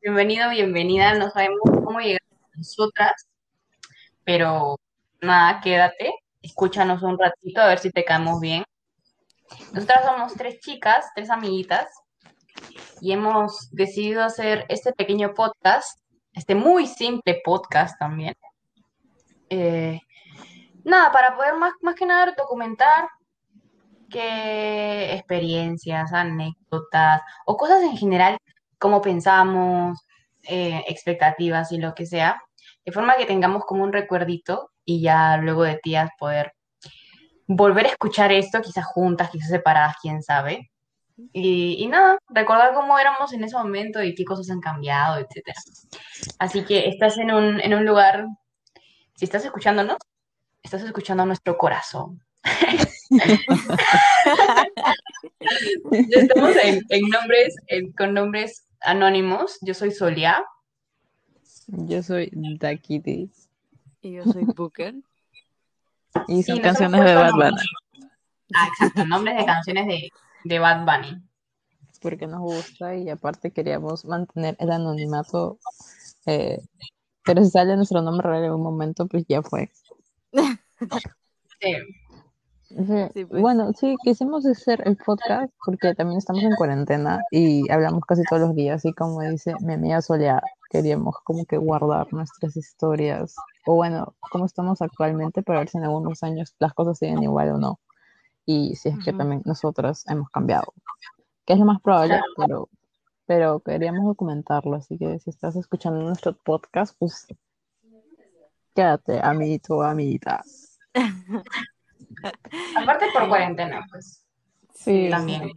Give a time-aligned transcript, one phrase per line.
[0.00, 1.14] bienvenido, bienvenida.
[1.14, 3.28] No sabemos cómo llegar a nosotras,
[4.24, 4.78] pero
[5.20, 8.64] nada, quédate, escúchanos un ratito a ver si te caemos bien.
[9.72, 11.86] Nosotras somos tres chicas, tres amiguitas,
[13.00, 15.98] y hemos decidido hacer este pequeño podcast,
[16.32, 18.34] este muy simple podcast también.
[19.50, 20.00] Eh,
[20.84, 23.08] nada, para poder más, más que nada documentar
[24.08, 28.38] qué experiencias, anécdotas o cosas en general,
[28.80, 29.98] cómo pensamos,
[30.44, 32.40] eh, expectativas y lo que sea,
[32.84, 36.52] de forma que tengamos como un recuerdito y ya luego de días poder
[37.46, 40.70] volver a escuchar esto, quizás juntas, quizás separadas, quién sabe.
[41.32, 45.58] Y, y nada, recordar cómo éramos en ese momento y qué cosas han cambiado, etcétera.
[46.38, 48.26] Así que estás en un, en un lugar,
[49.14, 49.98] si estás escuchándonos,
[50.62, 52.22] estás escuchando nuestro corazón.
[56.10, 59.58] Estamos en, en nombres, en- con nombres anónimos.
[59.60, 60.44] Yo soy Solia.
[61.66, 63.30] Yo soy Dakiti
[64.02, 64.94] Y yo soy Booker.
[66.28, 67.32] y son canciones de Bad.
[67.32, 67.62] Bunny
[68.52, 70.08] Ah, exacto, nombres de canciones de,
[70.44, 71.22] de Bad Bunny.
[72.02, 75.58] porque nos gusta y aparte queríamos mantener el anonimato.
[76.26, 76.58] eh,
[77.24, 79.70] pero si sale nuestro nombre real en algún momento, pues ya fue.
[81.60, 81.74] Sí.
[82.70, 83.42] Sí, pues.
[83.42, 88.42] Bueno, sí, quisimos hacer el podcast porque también estamos en cuarentena y hablamos casi todos
[88.42, 90.40] los días y como dice mi amiga Solia,
[90.70, 93.34] queríamos como que guardar nuestras historias
[93.66, 97.50] o bueno, cómo estamos actualmente para ver si en algunos años las cosas siguen igual
[97.50, 97.80] o no
[98.46, 100.72] y si es que también nosotras hemos cambiado,
[101.44, 102.68] que es lo más probable, pero,
[103.26, 107.26] pero queríamos documentarlo, así que si estás escuchando nuestro podcast, pues
[108.74, 110.42] quédate, amiguito amiguita.
[112.76, 114.24] Aparte por cuarentena, pues.
[114.74, 115.52] Sí, También.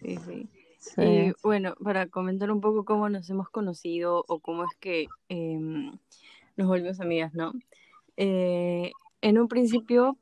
[0.00, 0.48] Sí, sí.
[0.78, 1.00] Sí.
[1.00, 5.92] Y bueno, para comentar un poco cómo nos hemos conocido o cómo es que em,
[6.56, 7.52] nos volvimos amigas, ¿no?
[8.16, 10.18] Eh, en un principio,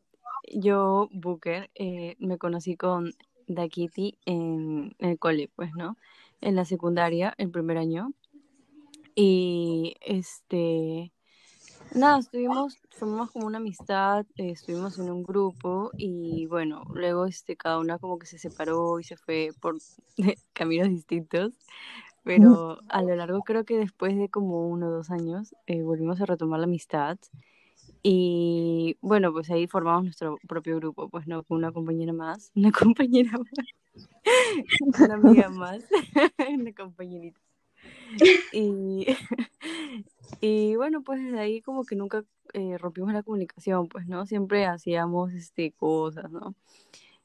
[0.52, 3.14] yo, Booker, eh, me conocí con
[3.46, 5.96] Dakiti en, en el cole, pues, ¿no?
[6.42, 8.13] En la secundaria, el primer año.
[9.14, 11.11] Y este,
[11.95, 17.56] nada, estuvimos, formamos como una amistad, eh, estuvimos en un grupo y bueno, luego este,
[17.56, 19.77] cada una como que se separó y se fue por
[20.52, 21.55] caminos distintos,
[22.23, 26.20] pero a lo largo creo que después de como uno o dos años eh, volvimos
[26.20, 27.18] a retomar la amistad
[28.02, 32.72] y bueno, pues ahí formamos nuestro propio grupo, pues no, con una compañera más, una
[32.95, 34.08] compañera más,
[35.01, 35.84] una amiga más,
[36.48, 37.40] una compañerita.
[38.52, 39.06] Y,
[40.40, 44.26] y bueno, pues desde ahí como que nunca eh, rompimos la comunicación, pues, ¿no?
[44.26, 46.54] Siempre hacíamos este, cosas, ¿no?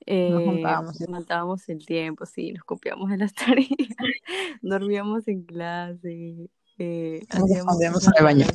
[0.05, 1.05] Eh, juntábamos, sí.
[1.07, 3.69] matábamos el tiempo, sí, nos copiamos de las tareas,
[4.61, 8.45] dormíamos en clase, eh, Nos escondíamos en el baño.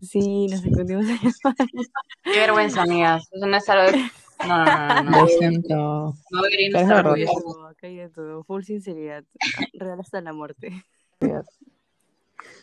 [0.00, 1.82] Sí, nos escondíamos en el baño.
[2.22, 3.28] Qué vergüenza, amigas.
[3.32, 3.98] Eso no es algo.
[4.46, 5.10] No, no, no, no.
[5.10, 6.14] Lo No, siento.
[6.30, 7.12] no deberían Pero es estar verdad.
[7.12, 7.42] Acá hay de orgullosos.
[7.44, 7.86] todo, acá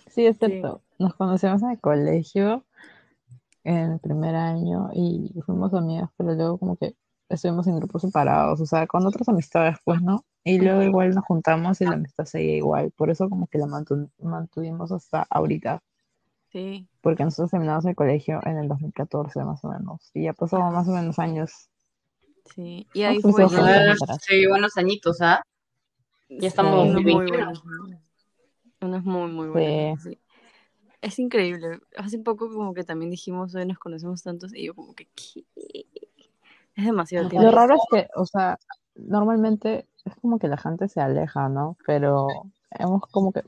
[0.07, 0.81] Sí, es cierto.
[0.99, 2.65] Nos conocemos en el colegio
[3.63, 6.95] en el primer año y fuimos amigas, pero luego como que
[7.29, 10.25] estuvimos en grupos separados, o sea, con otras amistades, pues, ¿no?
[10.43, 12.91] Y luego igual nos juntamos y la amistad seguía igual.
[12.91, 15.81] Por eso como que la mantu- mantuvimos hasta ahorita,
[16.51, 20.11] Sí, porque nosotros terminamos el colegio en el 2014 más o menos.
[20.13, 21.69] Y ya pasó más o menos años.
[22.53, 22.85] sí.
[22.93, 23.47] Y ahí pues, fue.
[24.27, 25.41] Sí, buenos añitos, ¿ah?
[26.27, 26.89] Ya estamos Sí.
[26.89, 28.01] unos muy 2021.
[28.81, 29.03] Buenos.
[29.03, 30.03] Unos muy, muy buenos.
[30.03, 30.19] sí.
[31.01, 31.79] Es increíble.
[31.97, 35.45] Hace poco como que también dijimos, hoy nos conocemos tantos, y yo como que, ¿qué?
[36.75, 37.49] Es demasiado tiempo.
[37.49, 38.59] Lo raro es que, o sea,
[38.95, 41.75] normalmente es como que la gente se aleja, ¿no?
[41.87, 42.27] Pero
[42.71, 43.41] hemos como que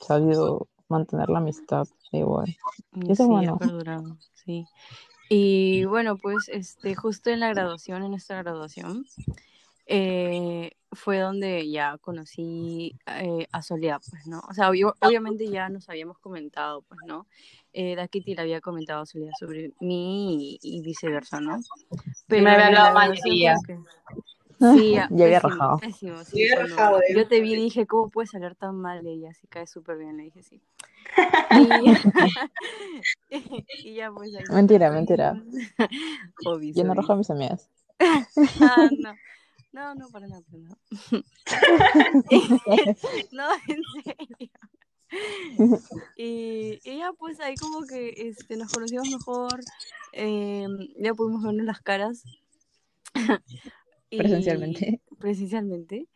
[0.00, 2.56] sabido mantener la amistad igual.
[2.94, 3.54] Y eso es sí, bueno.
[3.54, 4.66] ha perdurado, sí.
[5.28, 9.04] Y bueno, pues este, justo en la graduación, en nuestra graduación,
[9.86, 14.40] eh, fue donde ya conocí eh, a Soledad, pues, ¿no?
[14.48, 17.26] O sea, obvio- obviamente ya nos habíamos comentado, pues, ¿no?
[17.72, 21.58] Eh, Dakiti le había comentado a Soledad sobre mí y, y viceversa, ¿no?
[22.28, 23.54] me había hablado la mal de ella.
[23.66, 23.78] que-
[24.60, 25.76] Sí, Ya había rajado.
[25.78, 27.14] pésimo, sí, Ya había cuando rajado, ¿eh?
[27.14, 29.32] Yo te vi y dije, ¿cómo puedes hablar tan mal de ella?
[29.34, 30.60] Si cae súper bien, le dije sí.
[33.30, 33.30] Y,
[33.84, 34.44] y ya pues ahí.
[34.50, 35.40] Mentira, mentira.
[36.44, 36.72] Obvio.
[36.74, 37.70] Yo no rojo a mis amigas.
[38.60, 39.14] Ah, no.
[39.72, 40.78] No, no, para nada, para nada.
[43.32, 44.50] no, en serio.
[46.16, 49.60] Y, ya pues ahí como que este, nos conocimos mejor,
[50.12, 50.66] eh,
[50.98, 52.24] ya pudimos vernos las caras.
[54.10, 55.02] Y- Presencialmente.
[55.18, 56.08] Presencialmente.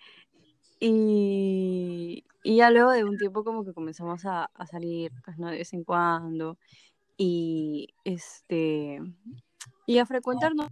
[0.81, 5.49] Y, y ya luego de un tiempo como que comenzamos a, a salir, pues, ¿no?
[5.51, 6.57] De vez en cuando.
[7.19, 8.99] Y este
[9.87, 10.69] y a frecuentarnos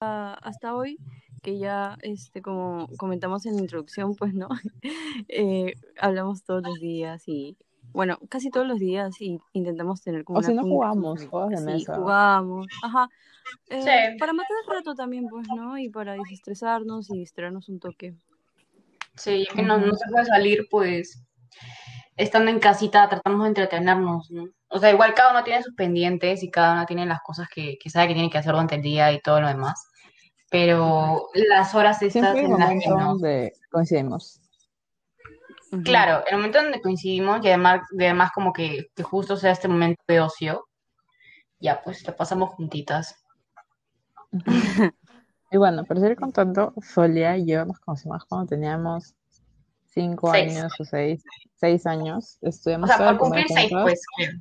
[0.00, 0.96] a- hasta hoy,
[1.42, 4.48] que ya este como comentamos en la introducción, pues no,
[5.28, 7.56] Eh, hablamos todos los días y
[7.92, 11.50] bueno, casi todos los días y intentamos tener como O una si no jugamos, juegos
[11.50, 11.96] de Sí, mesa.
[11.96, 13.08] jugamos, ajá.
[13.68, 14.18] Eh, Sí.
[14.18, 15.76] para matar el rato también, pues, ¿no?
[15.76, 18.14] Y para desestresarnos y distraernos un toque.
[19.16, 21.22] Sí, ya que no, se puede salir, pues
[22.16, 24.46] estando en casita tratamos de entretenernos, ¿no?
[24.68, 27.76] O sea, igual cada uno tiene sus pendientes y cada uno tiene las cosas que,
[27.78, 29.86] que sabe que tiene que hacer durante el día y todo lo demás.
[30.52, 33.08] Pero las horas estas Siempre en las que momento no.
[33.14, 34.38] donde coincidimos.
[35.84, 39.66] Claro, el momento donde coincidimos y además, y además como que, que justo sea este
[39.68, 40.68] momento de ocio,
[41.58, 43.16] ya pues lo pasamos juntitas.
[45.50, 49.14] Y bueno, para seguir contando, Solia y yo nos conocimos cuando teníamos
[49.86, 50.54] cinco Seis.
[50.56, 52.38] años o seis, seis años.
[52.42, 54.00] O Estudiamos sea, por cumplir seis, pues.
[54.16, 54.32] creo.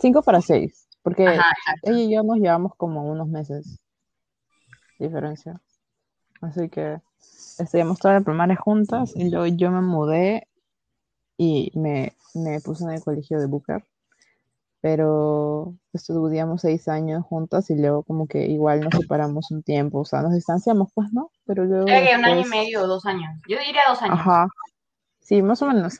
[0.00, 3.80] Cinco para seis, porque Ajá, ella y yo nos llevamos como unos meses
[4.98, 5.60] diferencia.
[6.40, 7.00] Así que
[7.58, 10.46] estudiamos toda la primaria juntas y luego yo me mudé
[11.36, 13.84] y me, me puse en el colegio de Booker.
[14.80, 20.04] Pero estudiamos seis años juntas y luego como que igual nos separamos un tiempo, o
[20.04, 21.32] sea, nos distanciamos, pues, ¿no?
[21.46, 23.28] Pero luego que un año y medio o dos años.
[23.48, 24.18] Yo diría dos años.
[24.20, 24.46] ajá,
[25.20, 25.98] sí, más o menos.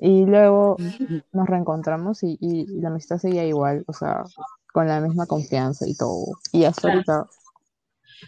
[0.00, 0.76] Y luego
[1.32, 4.24] nos reencontramos y, y la amistad seguía igual, o sea,
[4.72, 6.26] con la misma confianza y todo.
[6.52, 6.94] Y hasta Claro.
[6.96, 7.26] ahorita,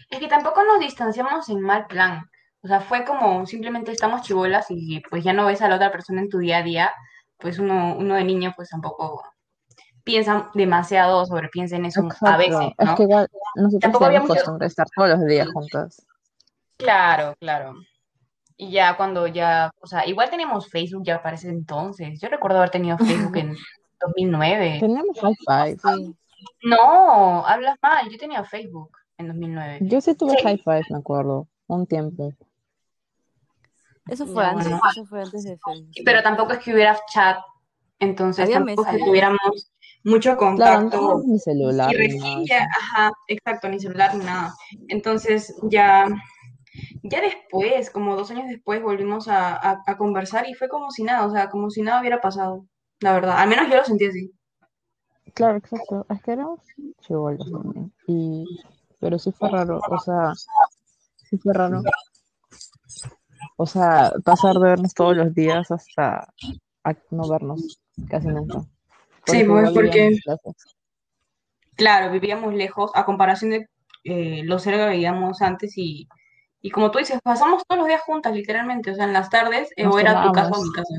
[0.09, 2.29] Es que tampoco nos distanciamos en mal plan.
[2.63, 5.91] O sea, fue como simplemente estamos chibolas y pues ya no ves a la otra
[5.91, 6.91] persona en tu día a día.
[7.37, 9.23] Pues uno, uno de niño pues tampoco
[10.03, 12.95] piensa demasiado sobre piensa en eso a veces, es ¿no?
[12.95, 16.05] que igual nosotros Tampoco costumbre estar todos los días juntas.
[16.77, 17.75] Claro, claro.
[18.57, 22.19] Y ya cuando ya, o sea, igual teníamos Facebook ya para ese entonces.
[22.19, 23.55] Yo recuerdo haber tenido Facebook en
[24.01, 24.77] 2009.
[24.79, 25.17] Teníamos
[25.47, 26.13] high five.
[26.63, 28.09] No, hablas mal.
[28.09, 29.79] Yo tenía Facebook en 2009.
[29.81, 30.43] Yo sí tuve Sí.
[30.43, 32.33] high five, me acuerdo, un tiempo.
[34.09, 34.81] Eso fue Ya, antes, bueno.
[34.91, 35.91] eso fue antes de Facebook.
[36.03, 37.37] Pero tampoco es que hubiera chat,
[37.99, 39.71] entonces Había tampoco es que tuviéramos
[40.03, 40.89] mucho Claro, no contacto.
[40.89, 44.53] teníamos ni celular Y recién ya, ajá, exacto, ni celular ni nada.
[44.89, 46.07] Entonces ya,
[47.03, 51.03] ya después, como dos años después, volvimos a, a, a conversar y fue como si
[51.03, 52.65] nada, o sea, como si nada hubiera pasado,
[52.99, 53.37] la verdad.
[53.37, 54.31] Al menos yo lo sentí así.
[55.33, 56.05] Claro, exacto.
[56.09, 56.59] Es que éramos
[57.01, 57.93] chibolos también.
[58.07, 58.45] Y,
[59.01, 60.31] pero sí fue raro, o sea,
[61.17, 61.81] sí fue raro.
[63.57, 66.31] O sea, pasar de vernos todos los días hasta
[66.83, 68.61] a no vernos casi nunca.
[69.25, 70.17] Sí, pues porque,
[71.75, 73.69] claro, vivíamos lejos a comparación de
[74.03, 76.07] eh, lo cerca que vivíamos antes y,
[76.61, 79.71] y como tú dices, pasamos todos los días juntas, literalmente, o sea, en las tardes
[79.75, 80.93] eh, o era tu casa o mi casa.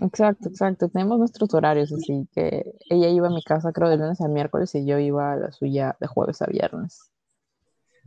[0.00, 0.88] Exacto, exacto.
[0.88, 4.74] Tenemos nuestros horarios, así que ella iba a mi casa creo de lunes a miércoles
[4.74, 7.10] y yo iba a la suya de jueves a viernes.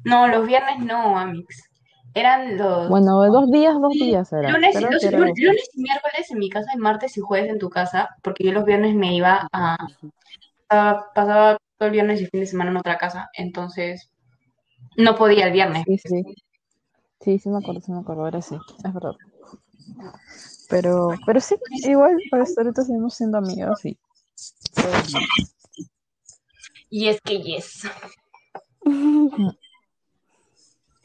[0.03, 1.69] No, los viernes no, Amix.
[2.15, 4.51] Eran los Bueno, dos días, dos días era.
[4.51, 7.69] lunes, los era lunes, y miércoles en mi casa y martes y jueves en tu
[7.69, 9.77] casa, porque yo los viernes me iba a,
[10.67, 14.11] pasaba, pasaba todo el viernes y fin de semana en otra casa, entonces
[14.97, 15.83] no podía el viernes.
[15.85, 16.23] Sí, sí.
[17.19, 19.13] Sí, sí me acuerdo, sí me acuerdo, ahora sí, es verdad.
[20.73, 23.95] Pero, pero sí, igual, hasta ahorita seguimos siendo amigas y.
[26.89, 27.87] Y es que yes.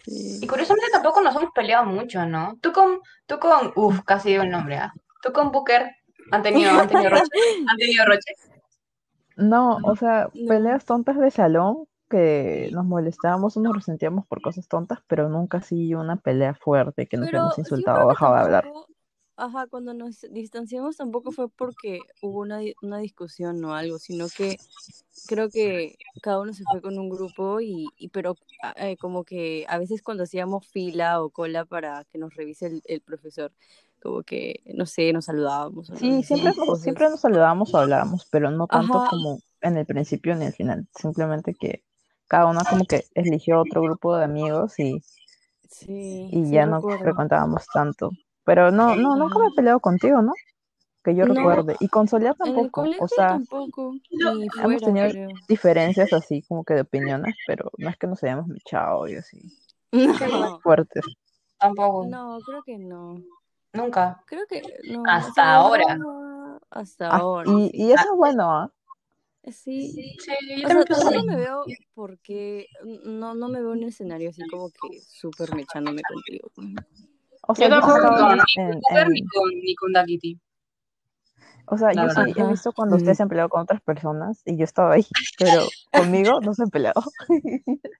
[0.06, 0.46] Y Sí.
[0.46, 2.56] curiosamente tampoco nos hemos peleado mucho, ¿no?
[2.62, 4.94] Tú con, tú con, uff, casi digo el nombre, ¿ah?
[5.22, 5.94] Tú con Booker
[6.30, 7.28] han tenido, han tenido roche,
[7.68, 8.32] han tenido roche.
[9.36, 14.66] No, o sea, peleas tontas de salón que nos molestábamos o nos resentíamos por cosas
[14.66, 18.40] tontas, pero nunca así una pelea fuerte que nos Pero hemos insultado o dejado de
[18.40, 18.72] hablar.
[19.38, 24.58] Ajá, cuando nos distanciamos tampoco fue porque hubo una, una discusión o algo, sino que
[25.26, 29.24] creo que cada uno se fue con un grupo y, y pero ah, eh, como
[29.24, 33.52] que a veces cuando hacíamos fila o cola para que nos revise el, el profesor,
[34.02, 36.82] como que, no sé, nos saludábamos Sí, siempre, cosas.
[36.82, 40.52] siempre nos saludábamos o hablábamos, pero no tanto Ajá, como en el principio ni al
[40.52, 40.86] final.
[40.94, 41.82] Simplemente que
[42.28, 45.02] cada uno como que eligió otro grupo de amigos y,
[45.68, 46.96] sí, y sí ya no recuerdo.
[47.02, 48.10] frecuentábamos tanto.
[48.48, 50.32] Pero no, no, nunca me he peleado contigo, ¿no?
[51.04, 51.76] Que yo No, recuerde.
[51.80, 53.04] Y con Soledad en el tampoco.
[53.04, 55.28] O sea, tampoco, hemos fuera, tenido creo.
[55.46, 59.38] diferencias así como que de opiniones, pero no es que nos hayamos mechado y así.
[60.32, 61.04] No, Fuertes.
[61.58, 63.20] tampoco, no, creo que no.
[63.74, 64.22] nunca.
[64.24, 65.98] Creo que no, o Hasta sea, ahora.
[66.70, 67.70] hasta Ah, ahora, y, sí.
[67.74, 68.72] y eso es bueno, ¿ah?
[69.50, 70.16] Sí, Sí,
[70.62, 71.64] yo o sea, también pienso tampoco me veo
[71.94, 72.66] porque
[73.04, 76.50] no, no me veo en un escenario así como que súper mechándome contigo.
[77.50, 79.92] O Yo sea, yo tampoco estaba con, ni en, con Booker ni con, ni con
[79.94, 80.40] Dakiti,
[81.70, 84.42] o sea, la yo sí he visto cuando ustedes se han peleado con otras personas
[84.46, 85.06] y yo estaba ahí,
[85.38, 85.62] pero
[85.92, 87.02] conmigo no se han peleado.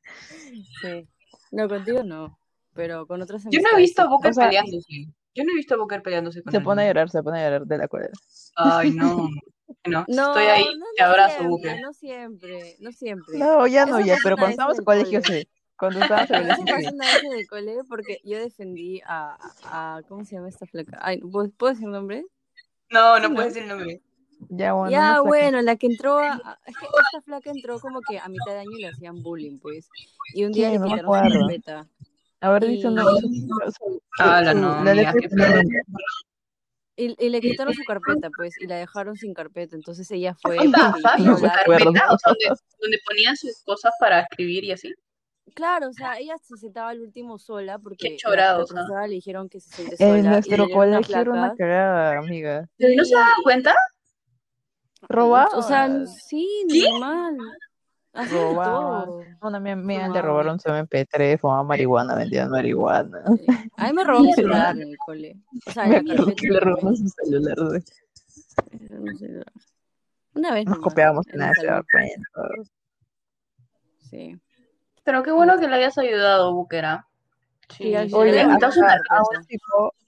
[0.83, 1.09] Sí.
[1.51, 2.39] No, contigo no,
[2.75, 4.07] pero con otras Yo no he visto a.
[4.07, 5.07] Booker O sea, peleándose.
[5.35, 7.45] Yo no he visto a Booker peleándose con se pone a llorar, se pone a
[7.45, 8.13] llorar de la cólera.
[8.57, 9.29] Ay, no.
[9.85, 11.81] No, si estoy No, ahí, no, te no abrazo, siempre, Booker.
[11.83, 13.39] no siempre, no siempre.
[13.39, 15.43] No, ya no, Eso ya, pero cuando estábamos en colegio cole.
[15.43, 15.49] sí.
[15.79, 16.31] Cuando estábamos
[16.69, 20.99] en una vez el cole porque yo defendí a, a ¿cómo se llama esta flaca?
[21.01, 22.25] Ay, ¿puedo, ¿puedo decir nombre?
[22.91, 23.35] No, no ¿no?
[23.35, 24.03] puedes decir el nombre.
[24.51, 25.23] Ya, bueno, una Ya, flaca.
[25.23, 28.59] bueno, la que entró a, es que esta flaca entró como que a mitad de
[28.61, 29.89] año y le hacían bullying, pues.
[30.35, 30.79] Y un día le.
[30.79, 31.41] No quitaron su acuerdo.
[31.41, 31.87] carpeta.
[32.41, 33.21] A ver, dice un Y, nombre.
[33.21, 35.63] su- su- Hala, su- no, la nombre.
[36.97, 39.77] y, y le quitaron su carpeta, pues, y la dejaron sin carpeta.
[39.77, 40.73] Entonces ella fue quería
[41.19, 42.13] No ¿Su carpeta?
[42.13, 44.93] O sea, donde, donde ponía sus cosas para escribir y así.
[45.55, 49.71] Claro, o sea, ella se sentaba al último sola porque la le dijeron que se
[49.71, 52.69] siente En sola y nuestro colegio era una cagada, amiga.
[52.77, 53.75] ¿Pero no se daban Sí, cuenta?
[55.11, 56.91] o sea, sí, ¿Qué?
[56.91, 57.37] normal.
[59.43, 63.23] Una mía, mía le robaron su MP3, fumaban marihuana, vendían marihuana.
[63.37, 63.47] Sí.
[63.77, 65.37] A mí me robó mi celular en el cole.
[65.67, 66.97] O sea, en Me acuerdo que le también.
[66.97, 67.57] su celular.
[70.35, 72.29] Una vez Nos copiábamos y en nadie se daba cuenta.
[74.11, 74.41] Sí.
[75.09, 77.09] Pero qué bueno que le hayas ayudado, Búquera.
[77.71, 78.81] sí, al Sí, final le Oye, le su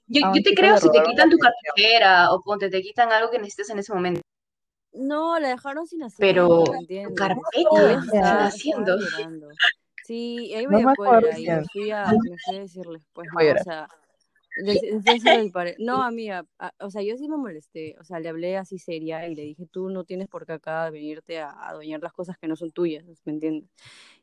[0.09, 3.71] Yo, te creo si te quitan tu cartera o ponte te quitan algo que necesites
[3.71, 4.21] en ese momento.
[4.93, 8.97] No, la dejaron sin hacer, Pero ¿me tu carpeta, ella ¿qué estaba, estás estaba haciendo?
[8.99, 9.55] llorando.
[10.05, 13.49] Sí, ahí me No acuerdo y me fui a, me fui a decirles, pues Voy
[13.49, 13.89] a no, o sea,
[15.79, 19.27] no, amiga, a- o sea, yo sí me molesté, o sea, le hablé así seria
[19.27, 22.37] y le dije, tú no tienes por qué acá venirte a a adueñar las cosas
[22.37, 23.71] que no son tuyas, ¿me entiendes?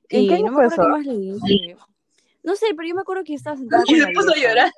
[0.10, 0.84] ¿En qué Y año no me acuerdo eso?
[0.84, 1.78] qué más le dije.
[2.44, 4.72] No sé, pero yo me acuerdo que estaba sentada Y se puso a llorar.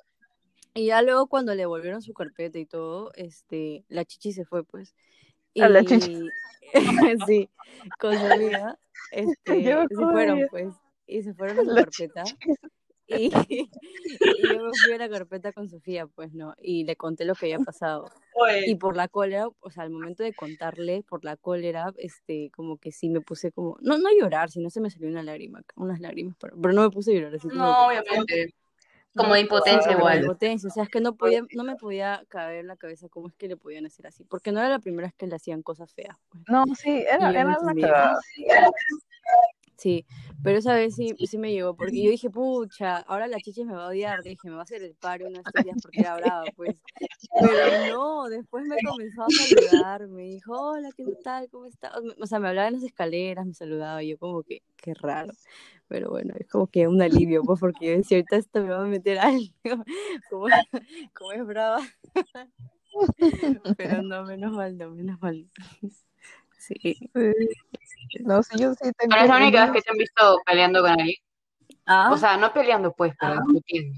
[0.74, 4.64] Y ya luego cuando le volvieron su carpeta y todo, este, la chichi se fue,
[4.64, 4.96] pues.
[5.60, 6.20] A la chichi.
[6.74, 6.74] Y
[7.28, 7.50] sí,
[8.00, 8.76] con su Yo
[9.12, 10.74] este, se fueron, pues.
[11.08, 12.24] Y se fueron a su La carpeta.
[12.24, 12.54] chichi.
[13.10, 16.54] Y, y yo me fui a la carpeta con Sofía, pues, ¿no?
[16.58, 18.10] Y le conté lo que había pasado.
[18.66, 22.78] Y por la cólera, o sea, al momento de contarle, por la cólera, este, como
[22.78, 26.00] que sí me puse como, no, no llorar, sino se me salió una lágrima, unas
[26.00, 28.54] lágrimas, pero, pero no me puse a llorar, así no, obviamente.
[29.16, 30.22] Como de impotencia de igual.
[30.22, 33.28] impotencia, o sea, es que no podía, no me podía caber en la cabeza cómo
[33.28, 35.64] es que le podían hacer así, porque no era la primera vez que le hacían
[35.64, 38.18] cosas feas, pues, No, sí, era, era una entendía.
[39.80, 40.06] Sí,
[40.44, 43.74] pero esa vez sí, sí me llegó, porque yo dije, pucha, ahora la chichi me
[43.74, 46.02] va a odiar, dije, me va a hacer el paro uno de estos días porque
[46.02, 46.82] era brava, pues.
[47.40, 51.50] Pero no, después me comenzó a saludar, me dijo, hola, ¿qué tal?
[51.50, 51.94] ¿Cómo estás?
[52.20, 55.32] O sea, me hablaba en las escaleras, me saludaba, y yo como que, qué raro.
[55.88, 58.84] Pero bueno, es como que un alivio, pues, porque yo decía, ahorita esto me va
[58.84, 59.54] a meter algo,
[60.30, 60.48] como,
[61.14, 61.80] como es brava.
[63.78, 65.48] Pero no, menos mal, no, menos mal.
[66.60, 66.76] Sí.
[66.84, 68.24] Sí.
[68.26, 70.82] No, sí, yo sí tengo Pero es la única vez que te han visto peleando
[70.82, 71.16] con alguien.
[71.86, 73.42] Ah, O sea, no peleando pues, pero Ah.
[73.48, 73.98] discutiendo.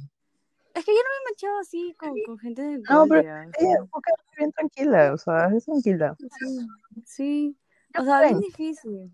[0.73, 3.43] es que yo no me he manchado así con, con gente de No, pero ella
[3.57, 3.77] es
[4.37, 6.15] bien tranquila, o sea, es tranquila.
[6.39, 6.67] Sí,
[7.05, 7.57] sí.
[7.95, 9.11] Yo O sea, bien difícil.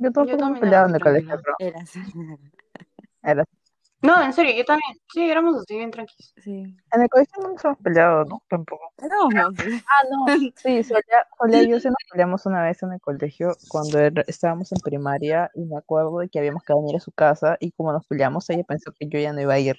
[0.00, 1.56] Yo tampoco me también peleaba en el colegio, tranquila.
[1.58, 1.92] pero Eras.
[4.00, 4.96] No, en serio, yo también.
[5.12, 6.32] Sí, éramos así bien tranquilos.
[6.42, 6.76] Sí.
[6.92, 8.42] En el colegio no nos hemos peleado, ¿no?
[8.48, 8.92] Tampoco.
[8.98, 9.82] Éramos monstruos.
[9.86, 10.26] Ah, no.
[10.56, 14.22] Sí, Solia, Solia y yo sí nos peleamos una vez en el colegio cuando era-
[14.28, 17.72] estábamos en primaria y me acuerdo de que habíamos que venir a su casa y
[17.72, 19.76] como nos peleamos ella pensó que yo ya no iba a ir.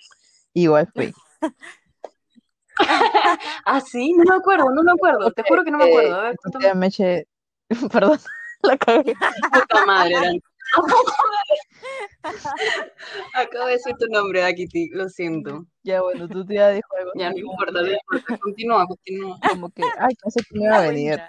[0.53, 1.13] Igual fui.
[3.65, 5.31] Ah, sí, no me acuerdo, no me acuerdo.
[5.31, 6.15] Te juro que no me acuerdo.
[6.15, 7.27] A ver, Eh, me eché,
[7.91, 8.19] perdón,
[8.63, 9.13] la cagué.
[9.53, 10.39] Puta madre, eran.
[13.33, 15.65] Acabo de decir tu nombre, Akiti, lo siento.
[15.83, 18.37] Ya bueno, tu tía dijo algo Ya no importa, no importa.
[18.37, 19.39] Continúa, continúa.
[19.49, 21.19] como que, ay, pensé que me iba a venir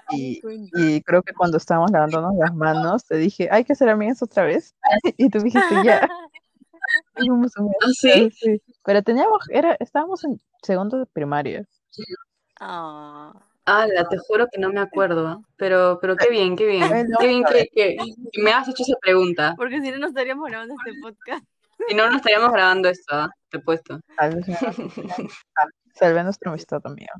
[0.42, 4.22] Cuenta, y, creo que cuando estábamos lavándonos las manos te dije, hay que ser amigas
[4.22, 4.74] otra vez
[5.16, 6.08] y tú dijiste ya.
[7.18, 8.30] Y fuimos amigas ¿Ah, sí?
[8.32, 8.62] sí.
[8.84, 11.66] Pero teníamos, era, estábamos en segundo de primaria.
[12.60, 13.32] Ah.
[13.78, 15.26] Ala, te juro que no me acuerdo.
[15.28, 15.40] ¿ah?
[15.56, 16.88] Pero, pero qué bien, qué bien.
[17.18, 17.96] Qué bien que, que-
[18.32, 19.54] que me has hecho esa pregunta.
[19.56, 21.44] Porque si no, no estaríamos grabando este podcast.
[21.88, 23.30] Si no, no estaríamos grabando esto, ¿ah?
[23.48, 24.00] te he puesto.
[24.16, 24.56] Tal vez me
[25.94, 27.12] salvé nuestra amistad amiga.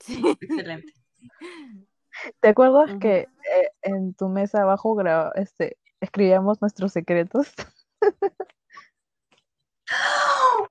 [0.00, 0.36] Sí.
[0.40, 0.92] Excelente.
[2.40, 7.52] ¿Te acuerdas que eh, en tu mesa abajo graba- este, escribíamos nuestros secretos?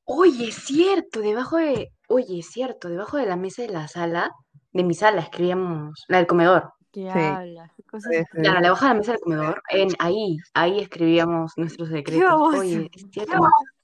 [0.05, 4.32] Oye, es cierto, debajo de, oye, es cierto, debajo de la mesa de la sala,
[4.74, 7.20] de mi sala, escribíamos, la del comedor, ¿Qué Sí.
[7.20, 7.72] hablas?
[7.77, 8.12] ¿Qué cosas?
[8.13, 8.38] Sí, sí.
[8.44, 12.53] Ya, debajo de la mesa del comedor, en, ahí, ahí escribíamos nuestros secretos.
[12.53, 13.39] Oye, es cierto.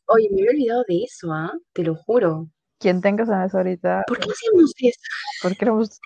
[0.08, 1.54] Oye, me había olvidado de eso, ¿ah?
[1.74, 2.50] Te lo juro.
[2.80, 5.00] Quien tenga esa mesa ahorita, ¿Por qué hacemos eso?
[5.42, 6.00] porque éramos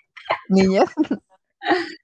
[0.49, 0.89] niñas.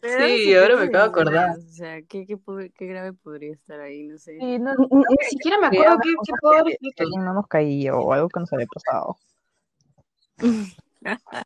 [0.00, 1.50] Pero Sí, ahora me acabo de acordar.
[1.58, 2.38] O sea, ¿qué, qué,
[2.74, 4.04] qué grave podría estar ahí?
[4.06, 4.38] No sé.
[4.38, 8.28] Sí, no, Ni, ni siquiera me acuerdo qué, qué que no nos caía o algo
[8.28, 9.16] que nos había pasado.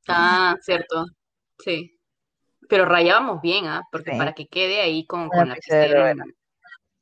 [0.09, 1.07] Ah, cierto.
[1.59, 1.99] Sí.
[2.69, 3.83] Pero rayábamos bien, ¿ah?
[3.91, 4.19] Porque Sí.
[4.19, 5.55] para que quede ahí con, con era.
[5.55, 6.15] en- Se la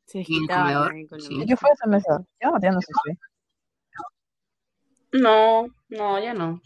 [0.06, 0.24] sí.
[1.48, 2.24] ¿Qué fue esa mesa?
[2.40, 3.18] Yo no, ya no sé si.
[5.20, 6.60] No, no, ya no.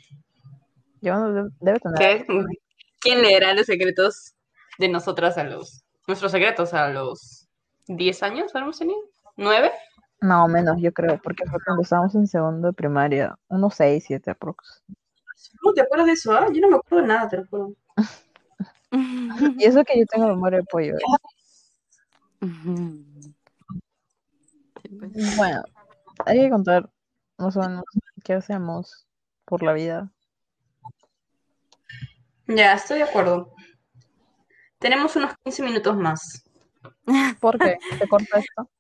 [1.00, 1.99] Yo no debe, debe tener.
[1.99, 2.26] ¿Qué?
[3.00, 4.35] ¿Quién leerá los secretos
[4.78, 5.85] de nosotras a los...
[6.06, 7.47] Nuestros secretos a los
[7.87, 8.99] 10 años, ¿habíamos tenido?
[9.37, 9.70] ¿9?
[10.20, 14.30] No, menos, yo creo, porque fue cuando estábamos en segundo de primaria, unos 6, 7
[14.30, 14.82] aprox.
[15.62, 16.32] ¿No te acuerdas de eso?
[16.32, 16.47] ah?
[16.52, 17.75] Yo no me acuerdo de nada, te lo juro.
[18.90, 20.94] Y eso que yo tengo memoria de pollo.
[25.37, 25.62] Bueno,
[26.25, 26.88] hay que contar
[27.37, 27.85] más o menos
[28.25, 29.06] qué hacemos
[29.44, 30.11] por la vida.
[32.47, 33.54] Ya, estoy de acuerdo.
[34.78, 36.44] Tenemos unos 15 minutos más.
[37.40, 37.76] ¿Por qué?
[37.99, 38.70] ¿Se corta esto?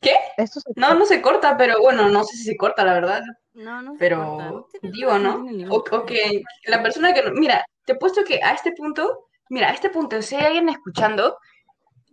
[0.00, 0.14] ¿Qué?
[0.36, 3.22] Esto se No, no se corta, pero bueno, no sé si se corta, la verdad.
[3.54, 5.46] No, no se Pero corta, no tiene- digo, ¿no?
[5.74, 7.22] O, que la persona que...
[7.22, 10.46] no- Mira, te he puesto que a este punto, mira, a este punto, si hay
[10.46, 11.36] alguien escuchando,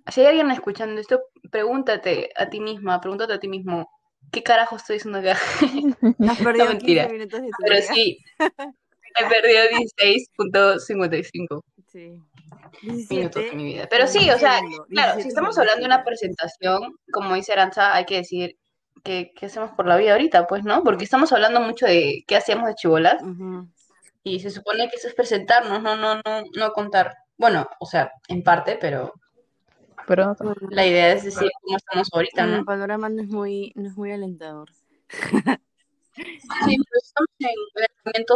[0.08, 3.90] si hay alguien escuchando esto, pregúntate a ti misma, pregúntate a ti mismo,
[4.32, 5.38] ¿qué carajo estoy diciendo acá?
[6.30, 7.04] Has perdido No, mentira.
[7.08, 7.94] 15 minutos de tu Pero vida.
[7.94, 8.20] sí,
[9.20, 9.64] he perdido
[10.00, 12.22] 16.55 Sí.
[12.82, 13.40] minutos 17.
[13.40, 13.88] de mi vida.
[13.90, 14.60] Pero sí, o sea,
[14.90, 18.58] claro, si 17 estamos hablando de una presentación, como dice Aranza, hay que decir
[19.04, 20.84] que, qué hacemos por la vida ahorita, pues, ¿no?
[20.84, 23.68] Porque estamos hablando mucho de qué hacíamos de chibolas Ujú.
[24.24, 27.16] y se supone que eso es presentarnos, no, no, no, no contar.
[27.38, 29.14] Bueno, o sea, en parte, pero
[30.08, 30.36] Pero
[30.70, 32.66] la idea es decir cómo estamos ahorita, el ¿no?
[32.66, 34.70] panorama no es muy, no es muy alentador.
[36.16, 37.56] Sí, pero estamos en el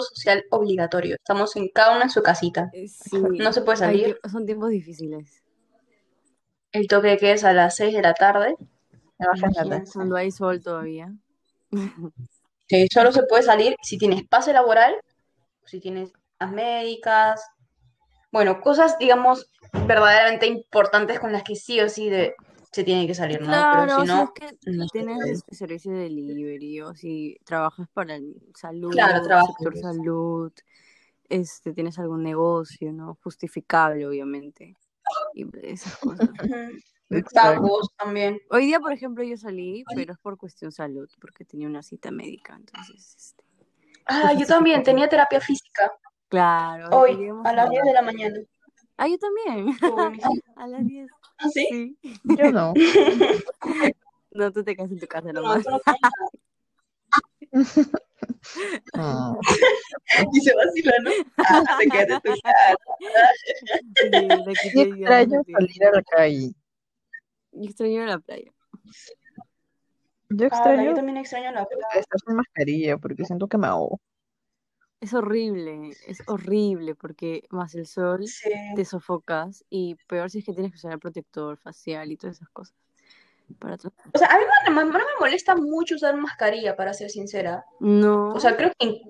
[0.01, 1.15] social obligatorio.
[1.15, 2.69] Estamos en cada uno en su casita.
[2.73, 4.19] Eh, Sí, No se puede salir.
[4.31, 5.43] son tiempos difíciles.
[6.71, 8.55] El toque de queda es a las 6 de la tarde.
[9.19, 9.83] Imagínate.
[9.93, 11.11] Cuando hay sol todavía.
[12.67, 14.95] que solo se puede salir si tienes pase laboral,
[15.65, 17.45] si tienes las médicas,
[18.31, 19.51] bueno, cosas, digamos,
[19.85, 22.33] verdaderamente importantes con las que sí o sí de,
[22.71, 23.47] se tiene que salir, ¿no?
[23.47, 25.31] Claro, Pero si si es no, que no se tienes puede.
[25.31, 30.53] este servicio de delivery o si trabajas para el salud, Claro, sector salud,
[31.29, 33.17] este, tienes algún negocio, ¿no?
[33.23, 34.77] Justificable, obviamente.
[35.33, 36.29] Y esas cosas.
[37.33, 38.39] Pagos también.
[38.49, 42.09] Hoy día, por ejemplo, yo salí, pero es por cuestión salud, porque tenía una cita
[42.09, 43.43] médica, entonces, este,
[44.05, 45.91] Ah, yo también tenía terapia física
[46.27, 46.89] claro.
[46.97, 47.69] hoy a las salir.
[47.69, 48.39] 10 de la mañana.
[48.97, 49.75] Ah, yo también,
[50.55, 51.09] a las 10.
[51.41, 51.97] ¿Ah, sí?
[52.01, 52.13] Sí.
[52.23, 52.73] Yo no.
[54.33, 55.65] No, tú te quedas en tu casa No, nomás.
[55.65, 56.09] no nada.
[58.93, 59.35] Mm.
[60.33, 61.11] Y se vacila, ¿no?
[61.37, 62.75] Ah, te quedas en tu casa.
[63.99, 66.51] Sí, ayudamos extraño salir a la calle.
[67.51, 68.51] Yo extraño la playa.
[70.29, 71.87] Yo Ah, extraño yo también extraño la playa.
[71.99, 73.99] estar sin mascarilla porque siento que me ahogo.
[75.01, 78.51] Es horrible, es horrible porque más el sol Sí.
[78.75, 82.37] te sofocas y peor si es que tienes que usar el protector facial y todas
[82.37, 82.75] esas cosas.
[83.59, 87.09] Para O sea, a mí no me, no me molesta mucho usar mascarilla, para ser
[87.09, 87.65] sincera.
[87.79, 89.01] no, O sea, creo que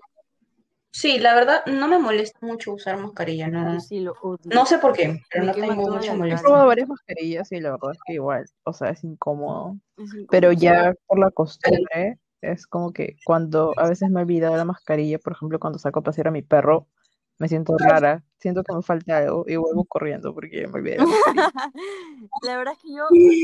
[0.92, 3.74] sí, la verdad, no me molesta mucho usar mascarilla, no.
[3.74, 4.40] yo sí lo odio.
[4.46, 6.42] No sé por qué, pero Me no tengo mucha la He molestia.
[6.48, 9.76] probado varias mascarillas y la verdad es que igual, o sea, es incómodo.
[9.98, 10.54] Es Pero incómodo.
[10.54, 15.20] ya por la costumbre, es como que cuando a veces me he olvidado la mascarilla,
[15.20, 16.88] por ejemplo, cuando saco a pasear a mi perro,
[17.40, 21.06] me siento rara, siento que me falta algo y vuelvo corriendo porque me olvidé
[22.42, 23.04] la verdad es que yo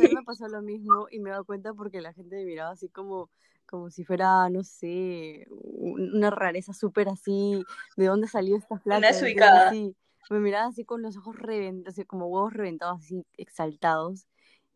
[0.09, 2.89] me pasó lo mismo y me he dado cuenta porque la gente me miraba así
[2.89, 3.29] como,
[3.65, 9.07] como si fuera, no sé, un- una rareza súper así, ¿de dónde salió esta flaca?
[9.07, 9.63] desubicada.
[9.67, 9.95] Sí,
[10.29, 14.27] me miraba así con los ojos reventados, así como huevos reventados, así exaltados.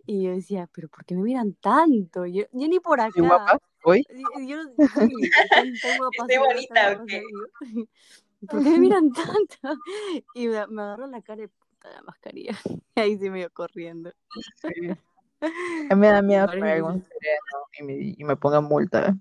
[0.05, 2.25] Y yo decía, ¿pero por qué me miran tanto?
[2.25, 3.13] Yo, yo ni por acá.
[3.13, 3.59] ¿Y guapa?
[3.83, 4.03] ¿Hoy?
[4.47, 7.23] Yo, Estoy bonita, guapa ¿o soy qué?
[7.31, 7.87] yo.
[8.49, 9.81] ¿Por qué me miran tanto?
[10.33, 12.57] Y me, me agarró la cara de puta la mascarilla.
[12.95, 14.11] Y ahí sí me iba corriendo.
[14.61, 14.89] Sí.
[15.89, 17.07] A mí me da miedo que me Varias haga un veces.
[17.13, 19.17] sereno y me, y me ponga multa.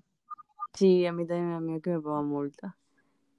[0.73, 2.77] Sí, a mí también me da miedo que me pongan multa.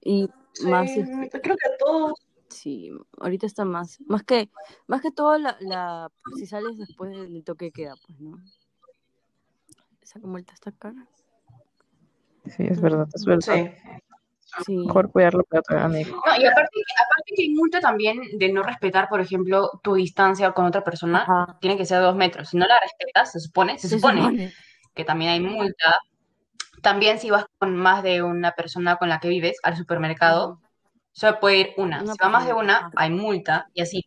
[0.00, 0.28] Y
[0.64, 2.12] más Sí, que- creo que a todos.
[2.48, 4.00] sí, ahorita está más.
[4.06, 4.50] Más que,
[4.86, 8.38] más que todo la, la, si sales después del toque queda, pues, ¿no?
[10.02, 11.06] Esa multa está cara.
[12.46, 13.54] Sí, es verdad, es verdad.
[13.54, 13.70] Sí.
[14.66, 14.76] Sí.
[14.76, 16.10] Mejor cuidar la plata, amigo.
[16.26, 20.52] No, y aparte, aparte que hay multa también de no respetar, por ejemplo, tu distancia
[20.52, 21.22] con otra persona.
[21.22, 21.56] Ajá.
[21.60, 22.50] Tiene que ser dos metros.
[22.50, 24.52] Si no la respetas, se supone, se Se supone supone.
[24.94, 25.96] que también hay multa.
[26.82, 30.60] También si vas con más de una persona con la que vives al supermercado,
[31.12, 32.02] solo puede ir una.
[32.02, 34.04] Una Si va más de una, hay multa y así.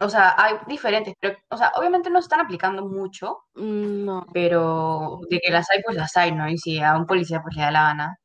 [0.00, 4.26] O sea, hay diferentes, pero, o sea, obviamente no se están aplicando mucho, Mm, No.
[4.32, 6.48] pero de que las hay, pues las hay, ¿no?
[6.48, 8.18] Y si a un policía pues le da la gana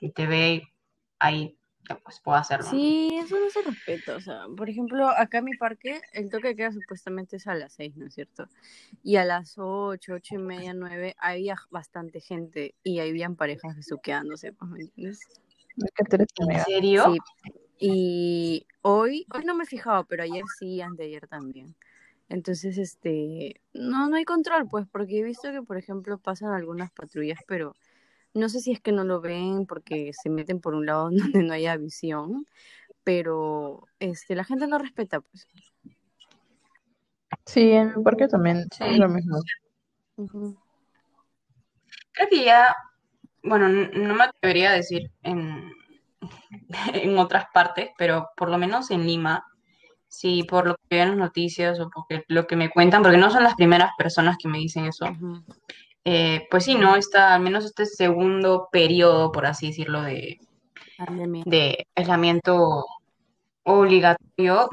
[0.00, 0.62] y te ve
[1.18, 2.68] ahí, ya, pues puede hacerlo.
[2.70, 4.14] Sí, eso no se respeta.
[4.16, 7.54] O sea, por ejemplo, acá en mi parque, el toque de queda supuestamente es a
[7.54, 8.46] las 6, ¿no es cierto?
[9.02, 14.52] Y a las 8, 8 y media, 9, había bastante gente y habían parejas besuqueándose,
[14.52, 15.20] pues, ¿me entiendes?
[16.46, 17.14] ¿En serio?
[17.42, 17.50] Sí.
[17.78, 21.76] Y hoy, hoy no me he fijado, pero ayer sí, anteayer también.
[22.28, 26.90] Entonces, este, no, no hay control, pues, porque he visto que, por ejemplo, pasan algunas
[26.90, 27.74] patrullas, pero
[28.34, 31.42] no sé si es que no lo ven porque se meten por un lado donde
[31.42, 32.46] no haya visión,
[33.04, 35.46] pero este, la gente no respeta, pues.
[37.46, 38.84] Sí, en mi parque también Sí.
[38.84, 39.38] es lo mismo.
[42.12, 42.74] Creo que ya,
[43.42, 45.70] bueno, no me atrevería a decir en,
[46.94, 49.44] en otras partes, pero por lo menos en Lima,
[50.08, 53.18] sí, por lo que veo en las noticias o porque lo que me cuentan, porque
[53.18, 55.06] no son las primeras personas que me dicen eso,
[56.04, 56.96] eh, pues sí, ¿no?
[56.96, 60.38] Está, al menos este segundo periodo, por así decirlo, de,
[60.96, 61.44] Pandemia.
[61.46, 62.86] de aislamiento
[63.64, 64.68] obligatorio,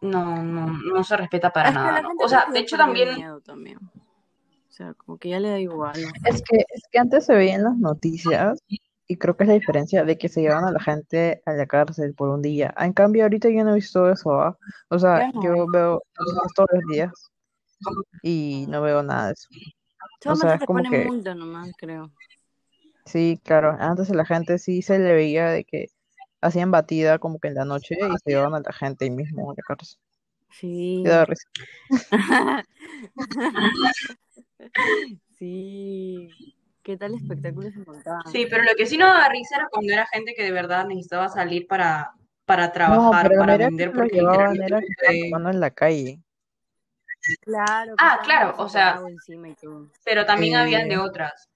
[0.00, 3.24] no, no, no se respeta para nada, O sea, de hecho también.
[3.24, 6.08] O sea, como que ya le da igual, ¿no?
[6.28, 8.62] Es que, es que antes se veía en las noticias
[9.08, 11.66] y creo que es la diferencia de que se llevan a la gente a la
[11.66, 12.74] cárcel por un día.
[12.78, 14.58] En cambio, ahorita yo no he visto eso, ¿ah?
[14.88, 16.02] O sea, no yo veo
[16.54, 17.12] todos los días
[18.22, 19.48] y no veo nada de eso.
[20.26, 22.10] O sea, es como que, multa nomás, creo.
[23.04, 25.86] sí, claro, antes a la gente sí se le veía de que
[26.40, 29.50] hacían batida como que en la noche y se llevaban a la gente ahí mismo
[29.50, 29.98] a la cárcel.
[30.50, 31.04] Sí.
[31.04, 31.48] Risa.
[35.38, 36.30] Sí.
[36.86, 38.22] ¿Qué tal espectáculo se montaban?
[38.30, 40.86] sí, pero lo que sí no daba risa era cuando era gente que de verdad
[40.86, 42.12] necesitaba salir para,
[42.44, 45.70] para No, trabajar pero o la para vender, porque llevaban era que fue- en la
[45.72, 46.20] calle.
[47.40, 49.88] Claro, Ah, claro, o sea, encima y todo.
[50.04, 51.48] pero también habían de otras.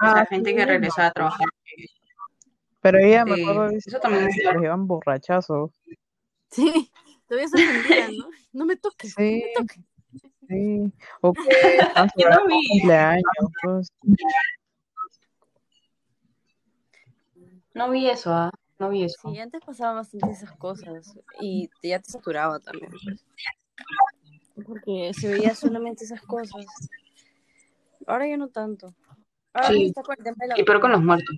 [0.00, 1.48] O sea, Ah, gente sí, que regresaba a trabajar.
[2.80, 5.72] Pero ella me Sí, acuerdo de eso también que los llevan borrachazos.
[6.50, 6.90] Sí,
[7.28, 8.28] todavía se ofendían, ¿no?
[8.54, 9.80] No me toques, no Sí, me toques.
[10.48, 10.92] Sí.
[11.20, 11.32] O
[12.16, 12.68] que no vi.
[12.68, 13.22] cumpleaños.
[13.62, 13.88] pues.
[17.74, 19.30] No vi eso, ah, No vi eso.
[19.30, 23.24] Sí, antes pasaban bastante esas cosas y ya te saturaba también, pues.
[24.66, 26.64] Porque se veía solamente esas cosas.
[28.06, 28.94] Ahora ya no tanto.
[29.52, 29.86] Ahora Sí.
[29.86, 31.36] está con el tema de la Y peor con los muertos.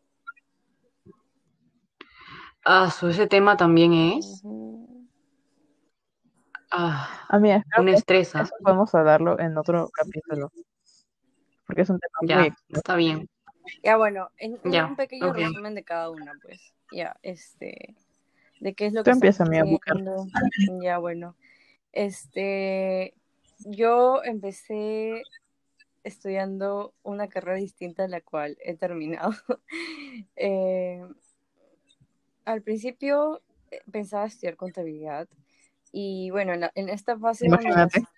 [2.64, 4.42] Ah, su ese tema también es.
[6.78, 8.42] Ah, Amiga, un estrés, ¿ah?
[8.42, 10.52] eso podemos hablarlo en otro capítulo.
[11.66, 12.80] Porque es un tema muy Ya, extenso.
[12.80, 13.28] está bien.
[13.82, 16.74] Ya bueno, en en Ya, un pequeño resumen de cada una, pues.
[16.92, 17.94] Ya, este,
[18.60, 19.96] de qué es lo Tú que empieza, amiga, a buscar.
[19.96, 20.26] haciendo.
[20.82, 21.34] Ya bueno,
[21.92, 23.14] este,
[23.60, 25.22] yo empecé
[26.04, 29.30] estudiando una carrera distinta a la cual he terminado.
[30.36, 31.04] Eh,
[32.46, 35.28] al principio eh, pensaba estudiar contabilidad
[35.92, 38.02] y bueno, en, la- en esta fase Imagínate.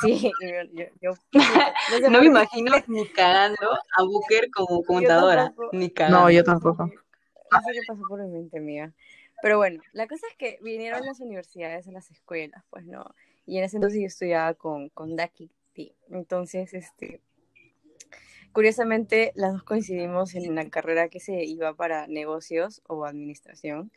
[0.00, 5.52] Sí, yo, yo, yo- no No me imagino ni cagando a Booker como contadora.
[5.72, 6.30] Ni No, cagando.
[6.30, 6.84] yo tampoco.
[6.86, 8.92] No sé qué pasó por mi mente mía.
[9.42, 13.04] Pero bueno, la cosa es que vinieron las universidades a las escuelas, pues no.
[13.44, 15.50] Y en ese entonces yo estudiaba con, con Daki.
[16.10, 17.20] Entonces, este,
[18.52, 23.90] curiosamente, las dos coincidimos en la carrera que se iba para negocios o administración.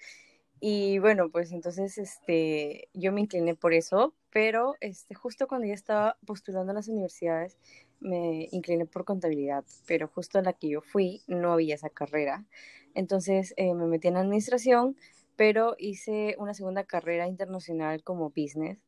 [0.59, 5.73] Y bueno, pues entonces este, yo me incliné por eso, pero este, justo cuando ya
[5.73, 7.57] estaba postulando a las universidades,
[7.99, 12.45] me incliné por contabilidad, pero justo a la que yo fui no había esa carrera.
[12.93, 14.95] Entonces eh, me metí en administración,
[15.35, 18.79] pero hice una segunda carrera internacional como business.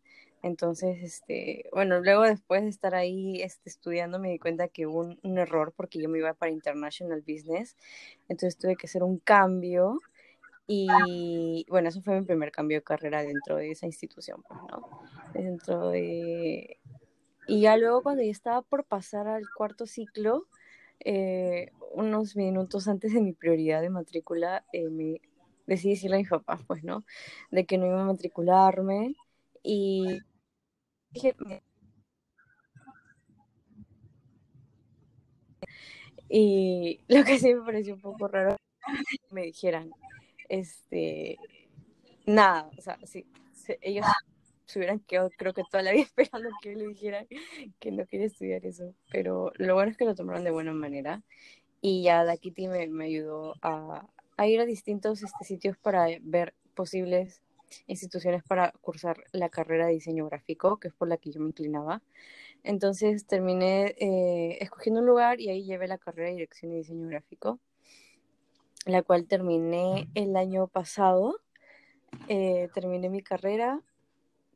[0.43, 4.99] Entonces, este, bueno, luego después de estar ahí este, estudiando me di cuenta que hubo
[4.99, 7.75] un, un error porque yo me iba para International Business.
[8.29, 9.99] Entonces tuve que hacer un cambio
[10.67, 14.87] y bueno, eso fue mi primer cambio de carrera dentro de esa institución, pues, ¿no?
[15.33, 16.79] Dentro de...
[17.47, 20.47] Y ya luego cuando ya estaba por pasar al cuarto ciclo,
[20.99, 25.21] eh, unos minutos antes de mi prioridad de matrícula, eh, me
[25.65, 27.05] decidí decirle a mis papás, pues, ¿no?
[27.51, 29.15] De que no iba a matricularme
[29.63, 30.19] y
[31.11, 31.35] dije,
[36.29, 38.57] y lo que sí me pareció un poco raro
[39.31, 39.91] me dijeran,
[40.49, 41.37] este,
[42.25, 43.25] nada, o sea, sí,
[43.81, 44.05] ellos
[44.65, 47.25] se hubieran quedado creo que toda la vida esperando que le dijera
[47.79, 51.23] que no quería estudiar eso, pero lo bueno es que lo tomaron de buena manera
[51.81, 56.53] y ya Dakiti me, me ayudó a, a, ir a distintos este, sitios para ver
[56.75, 57.41] posibles
[57.87, 61.47] instituciones para cursar la carrera de diseño gráfico, que es por la que yo me
[61.47, 62.01] inclinaba.
[62.63, 67.07] Entonces terminé eh, escogiendo un lugar y ahí llevé la carrera de dirección de diseño
[67.07, 67.59] gráfico,
[68.87, 71.39] la cual terminé el año pasado.
[72.27, 73.81] Eh, terminé mi carrera,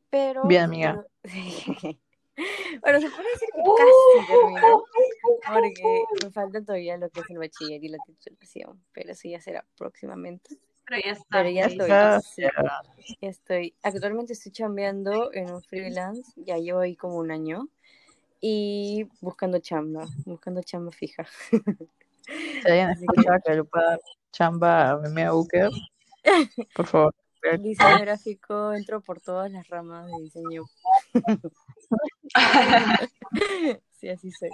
[0.10, 0.44] pero...
[0.46, 1.06] Bien, amiga.
[2.82, 4.84] bueno, se puede decir que casi terminó,
[5.54, 9.42] porque me falta todavía lo que es el bachiller y la titulación, pero sí ya
[9.42, 10.58] será próximamente.
[10.88, 11.26] Pero ya está.
[11.32, 11.88] Pero ya estoy,
[13.22, 13.76] ya estoy.
[13.84, 17.70] Actualmente estoy chambeando en un freelance, ya llevo ahí como un año,
[18.42, 21.26] y buscando chamba, buscando chamba fija.
[21.50, 21.58] Si
[22.66, 24.00] alguien escucha que le pueda
[24.32, 25.70] chamba a mi Booker,
[26.76, 27.16] por favor.
[27.60, 30.64] Diseño gráfico, entro por todas las ramas de diseño.
[34.00, 34.50] sí, así soy.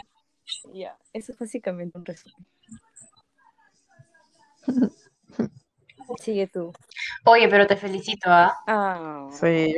[0.74, 2.46] Ya, eso es básicamente un resumen.
[6.22, 6.72] Sigue tú.
[7.26, 8.58] Oye, pero te felicito, ¿ah?
[8.68, 9.28] Ah.
[9.32, 9.76] Sí.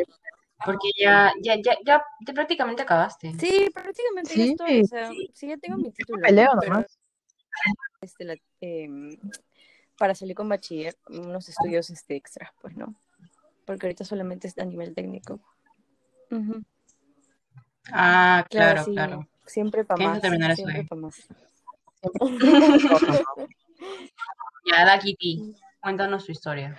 [0.64, 3.34] Porque ya, ya, ya, ya, ya prácticamente acabaste.
[3.40, 4.82] Sí, prácticamente ya Sí, estoy.
[4.82, 6.22] O sea, sí, ya tengo mi título.
[6.22, 7.00] Peleo pero, nomás.
[8.02, 9.18] este, la- em,
[10.00, 12.96] para salir con bachiller, unos estudios este, extras, pues, ¿no?
[13.66, 15.40] Porque ahorita solamente es a nivel técnico.
[17.92, 19.28] Ah, claro, sí, claro.
[19.46, 20.22] Siempre para más.
[20.22, 20.88] terminar eso Siempre ahí.
[20.88, 21.28] para más.
[24.66, 26.76] Ya, da Kitty, cuéntanos tu historia.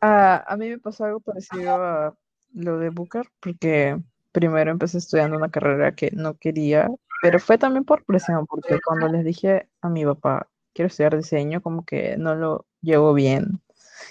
[0.00, 2.14] Ah, a mí me pasó algo parecido a
[2.52, 3.98] lo de Booker, porque
[4.32, 6.88] primero empecé estudiando una carrera que no quería,
[7.22, 11.62] pero fue también por presión, porque cuando les dije a mi papá, quiero estudiar diseño,
[11.62, 13.62] como que no lo llevo bien.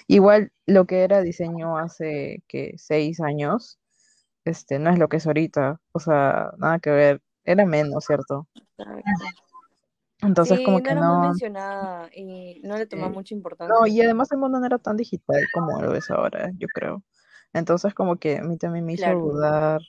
[0.08, 3.80] Igual lo que era diseño hace que seis años,
[4.44, 8.48] este, no es lo que es ahorita, o sea, nada que ver, era menos, ¿cierto?
[10.22, 13.82] Entonces Sí, como no que no, mencionada y no le tomaba mucha importancia.
[13.82, 17.02] no, y además el mundo no era tan digital como lo es ahora, yo creo.
[17.52, 19.20] Entonces como que a mí también me hizo Claro.
[19.20, 19.80] dudar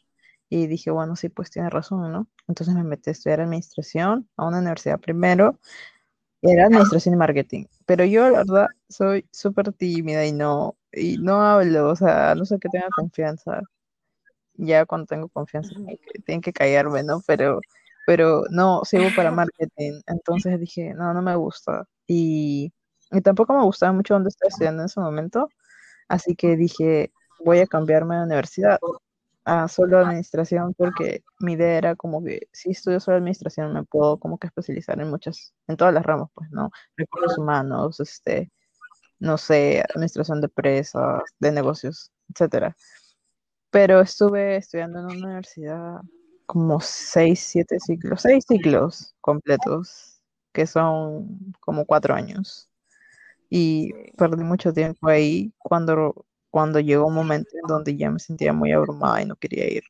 [0.49, 2.29] y dije, bueno, sí, pues tiene razón, ¿no?
[2.47, 5.59] Entonces me metí a estudiar administración a una universidad primero,
[6.51, 11.41] era administración y marketing, pero yo la verdad soy súper tímida y no, y no
[11.41, 13.61] hablo, o sea, no sé que tenga confianza.
[14.55, 15.75] Ya cuando tengo confianza
[16.25, 17.21] tienen que callarme, ¿no?
[17.27, 17.59] Pero,
[18.05, 21.87] pero no, sirvo para marketing, entonces dije, no, no me gusta.
[22.07, 22.71] Y,
[23.11, 25.49] y tampoco me gustaba mucho donde estaba estudiando en ese momento,
[26.07, 27.11] así que dije,
[27.43, 28.79] voy a cambiarme de universidad
[29.45, 34.19] a solo administración porque mi idea era como que si estudio solo administración me puedo
[34.19, 36.71] como que especializar en muchas, en todas las ramas, pues, ¿no?
[36.97, 38.51] Recursos humanos, este,
[39.19, 42.75] no sé, administración de empresas, de negocios, etcétera.
[43.71, 46.01] Pero estuve estudiando en una universidad
[46.45, 50.21] como seis, siete ciclos, seis ciclos completos,
[50.53, 52.69] que son como cuatro años.
[53.49, 58.53] Y perdí mucho tiempo ahí cuando, cuando llegó un momento en donde ya me sentía
[58.53, 59.83] muy abrumada y no quería ir.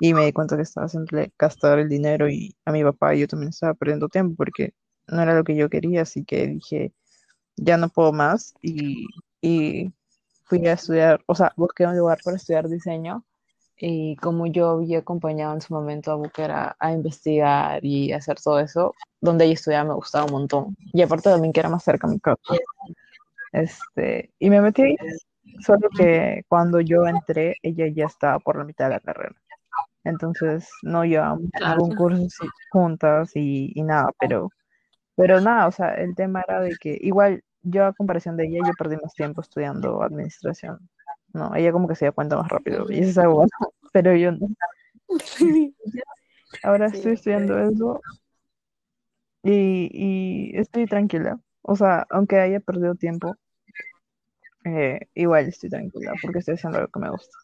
[0.00, 3.20] Y me di cuenta que estaba haciéndole gastar el dinero y a mi papá y
[3.20, 4.74] yo también estaba perdiendo tiempo porque
[5.06, 6.92] no era lo que yo quería, así que dije,
[7.54, 9.06] ya no puedo más y,
[9.40, 9.92] y
[10.42, 13.24] fui a estudiar, o sea, busqué un lugar para estudiar diseño
[13.76, 18.40] y como yo había acompañado en su momento a Booker a, a investigar y hacer
[18.42, 20.76] todo eso, donde ella estudiaba me gustaba un montón.
[20.92, 22.42] Y aparte también que era más cerca a mi casa.
[23.52, 24.96] Este, y me metí
[25.62, 29.34] solo que cuando yo entré, ella ya estaba por la mitad de la carrera.
[30.04, 31.82] Entonces no llevábamos Claro.
[31.82, 34.50] ningún curso juntas y, y nada, pero,
[35.16, 38.60] pero nada, o sea, el tema era de que igual yo a comparación de ella,
[38.66, 40.78] yo perdí más tiempo estudiando administración.
[41.34, 43.50] No, ella como que se da cuenta más rápido y eso es algo bueno,
[43.92, 44.48] pero yo no.
[46.62, 48.00] Ahora Sí, estoy estudiando eso
[49.42, 49.88] y,
[50.52, 51.40] y estoy tranquila.
[51.62, 53.36] O sea, aunque haya perdido tiempo,
[54.64, 57.36] eh, igual estoy tranquila porque estoy haciendo algo que me gusta.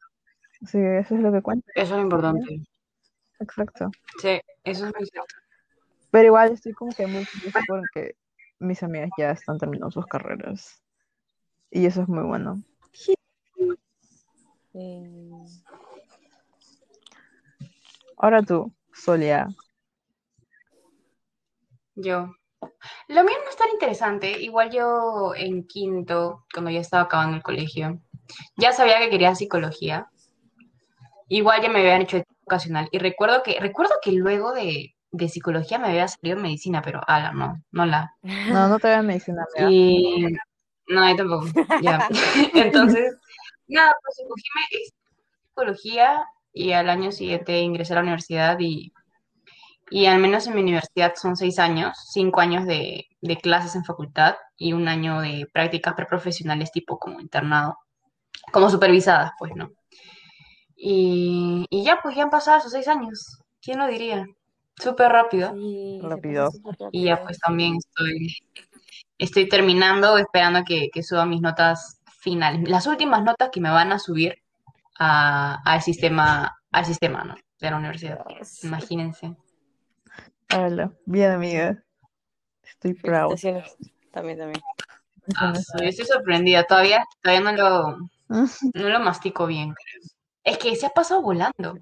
[0.63, 1.71] Así que eso es lo que cuenta.
[1.75, 2.63] Eso es lo importante.
[3.41, 3.91] Exacto.
[4.21, 5.35] Sí, eso es muy cierto.
[6.11, 8.17] Pero igual estoy como que muy feliz porque
[8.59, 10.83] mis amigas ya están terminando sus carreras.
[11.71, 12.63] Y eso es muy bueno.
[18.17, 19.49] Ahora tú, Solia.
[21.95, 22.33] Yo.
[23.09, 24.41] Lo mío no es tan interesante.
[24.41, 28.01] Igual yo en quinto, cuando ya estaba acabando el colegio,
[28.57, 30.09] ya sabía que quería psicología.
[31.29, 32.89] Igual ya me habían hecho vocacional.
[32.93, 37.33] Y recuerdo que, recuerdo que luego de, de psicología me había salido medicina, pero ala,
[37.33, 38.15] no, no la.
[38.23, 39.45] No, no te voy a medicina.
[39.69, 40.27] Y
[40.89, 41.47] no, yo tampoco.
[41.83, 42.09] Ya.
[42.55, 43.15] Entonces,
[43.69, 44.43] Nada, pues escogí
[45.49, 48.93] psicología y al año siguiente ingresé a la universidad y,
[49.91, 53.85] y al menos en mi universidad son seis años, cinco años de, de clases en
[53.85, 57.79] facultad y un año de prácticas preprofesionales tipo como internado,
[58.53, 59.71] como supervisadas, pues, ¿no?
[60.77, 64.25] Y, y ya, pues ya han pasado esos seis años, ¿quién lo diría?
[64.77, 65.53] Súper rápido.
[65.55, 66.51] Sí, Rápido.
[66.93, 68.37] Y ya pues también estoy,
[69.19, 73.93] estoy terminando, esperando que, que suba mis notas finales, las últimas notas que me van
[73.93, 74.37] a subir
[74.99, 77.37] a- al sistema, al sistema, ¿no?
[77.61, 78.21] De la universidad.
[78.63, 79.37] Imagínense.
[80.55, 81.83] Hola, bien amiga.
[82.65, 83.37] Estoy proud.
[84.13, 84.63] También, también.
[85.37, 87.99] Ah, estoy sorprendida, todavía, todavía no lo,
[88.75, 90.03] no lo mastico bien, creo.
[90.45, 91.79] Es que se ha pasado volando.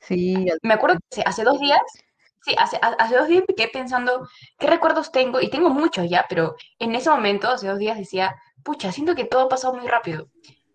[0.00, 1.80] Sí, Me acuerdo que hace- dos días,
[2.44, 6.08] sí, hace, ha- hace dos días me quedé pensando qué recuerdos tengo, y tengo muchos
[6.10, 9.74] ya, pero en ese momento, hace dos días decía, pucha, siento que todo ha pasado
[9.74, 10.28] muy rápido.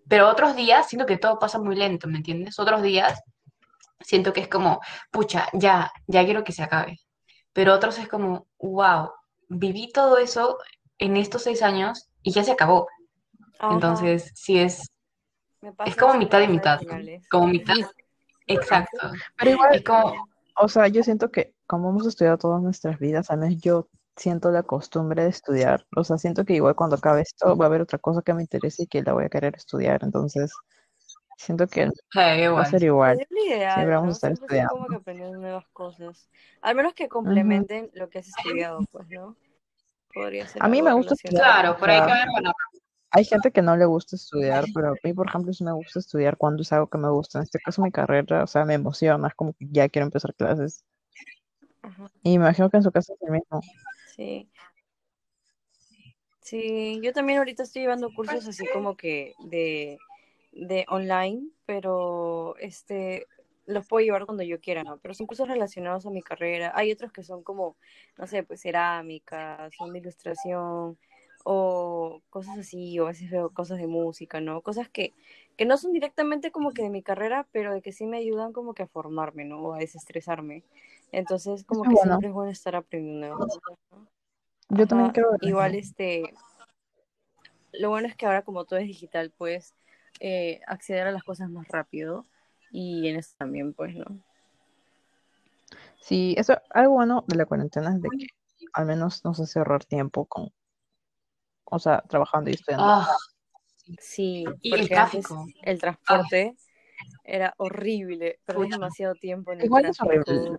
[0.09, 2.59] Pero otros días siento que todo pasa muy lento, ¿me entiendes?
[2.59, 3.21] Otros días
[4.01, 6.99] siento que es como, pucha, ya, ya quiero que se acabe.
[7.57, 9.09] Pero otros es como, wow,
[9.49, 10.59] viví todo eso
[10.99, 12.87] en estos seis años y ya se acabó.
[13.57, 14.91] Ajá, Entonces, sí es,
[15.87, 16.79] es como mitad y mitad.
[17.31, 17.73] Como mitad,
[18.45, 19.09] exacto.
[19.39, 23.31] Pero igual, Es como, o sea, yo siento que como hemos estudiado todas nuestras vidas,
[23.31, 25.87] al menos yo siento la costumbre de estudiar.
[25.95, 28.43] O sea, siento que igual cuando acabe esto va a haber otra cosa que me
[28.43, 30.03] interese y que la voy a querer estudiar.
[30.03, 30.53] Entonces,
[31.37, 33.21] siento que va a ser igual.
[33.21, 34.89] Es ideal, Siempre vamos a estar Siempre estar como estudiando.
[34.89, 36.29] que aprendiendo nuevas cosas.
[36.61, 39.35] Al menos que complementen lo que has estudiado, pues, ¿no?
[40.13, 41.43] Podría ser A mí me gusta estudiar.
[41.43, 42.51] Claro, por ahí que ver, bueno,
[43.11, 45.99] hay gente que no le gusta estudiar, pero a mí, por ejemplo, sí me gusta
[45.99, 47.39] estudiar cuando es algo que me gusta.
[47.39, 50.33] En este caso, mi carrera, o sea, me emociona, es como que ya quiero empezar
[50.33, 50.83] clases.
[51.81, 53.61] Ajá, Y me imagino que en su caso es el mismo.
[54.15, 54.49] sí.
[56.41, 59.97] Sí, yo también ahorita estoy llevando cursos así como que de,
[60.51, 63.27] de online, pero este
[63.67, 64.97] los puedo llevar cuando yo quiera, ¿no?
[64.97, 66.71] Pero son cursos relacionados a mi carrera.
[66.73, 67.75] Hay otros que son como,
[68.17, 70.97] no sé, pues cerámica, son de ilustración
[71.43, 74.61] o cosas así, o a veces veo cosas de música, ¿no?
[74.61, 75.13] Cosas que,
[75.57, 78.53] que no son directamente como que de mi carrera, pero de que sí me ayudan
[78.53, 79.61] como que a formarme, ¿no?
[79.61, 80.63] O a desestresarme.
[81.11, 82.11] Entonces, como Eso que bueno.
[82.11, 83.37] siempre es bueno estar aprendiendo.
[84.69, 86.33] Yo también ver igual este,
[87.73, 89.73] lo bueno es que ahora como todo es digital, puedes
[90.19, 92.25] eh, acceder a las cosas más rápido
[92.71, 94.05] y en eso también, pues, ¿no?
[96.01, 98.27] Sí, eso, algo bueno de la cuarentena es de que
[98.73, 100.49] al menos nos hace ahorrar tiempo con,
[101.65, 102.87] o sea, trabajando y estudiando.
[102.87, 103.15] ah,
[103.99, 105.47] Sí, y el antes tráfico.
[105.63, 106.55] el Ah, transporte
[107.23, 108.75] era horrible, perdés pucha.
[108.75, 110.57] demasiado tiempo en el Igual es horrible.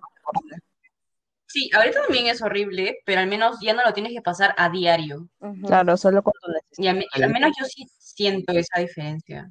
[1.46, 4.68] Sí, ahorita también es horrible, pero al menos ya no lo tienes que pasar a
[4.68, 5.28] diario.
[5.40, 7.32] Ujú, Claro, solo cuando Y al, necesitas me- al salir.
[7.32, 7.86] menos yo sí
[8.18, 9.48] siento esa diferencia.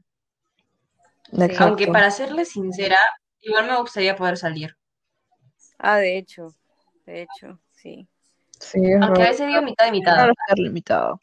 [1.32, 1.56] Sí.
[1.60, 2.97] Aunque para serles sincera,
[3.39, 4.75] igual me gustaría poder salir.
[5.77, 6.53] Ah, de hecho,
[7.06, 8.08] de hecho, sí.
[9.01, 10.27] Aunque a veces digo mitad y mitad.
[10.56, 11.21] Limitado.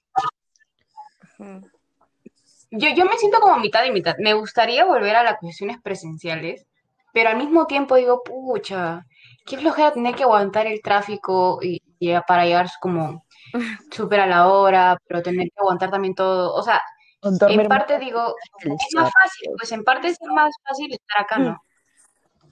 [2.70, 4.14] Yo, yo me siento como mitad y mitad.
[4.18, 6.66] Me gustaría volver a las cuestiones presenciales,
[7.12, 9.04] pero al mismo tiempo digo, pucha,
[9.44, 13.26] qué flojera tener que aguantar el tráfico y, y para llegar como
[13.92, 16.54] súper a la hora, pero tener que aguantar también todo.
[16.54, 16.80] O sea,
[17.24, 21.62] en parte digo, es más fácil, pues en parte es más fácil estar acá, ¿no?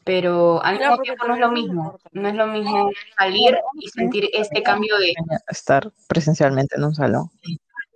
[0.04, 1.98] Pero al mismo tiempo no es lo mismo.
[2.12, 5.14] No es lo mismo salir y sentir este cambio de...
[5.48, 7.30] estar presencialmente en un salón.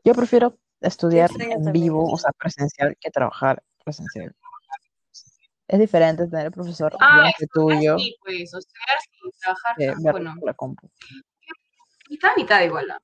[0.05, 4.35] Yo prefiero estudiar en vivo, o sea, presencial, que trabajar presencial.
[5.69, 10.89] Es diferente tener el profesor Ah, tuyo sí, pues, estudiar sin trabajar, bueno, la compu.
[12.09, 12.87] mitad, mitad igual.
[12.87, 12.97] ¿no?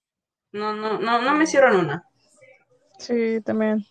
[0.53, 2.05] No, no, no, no me cierro en una.
[3.03, 3.85] Sí, también.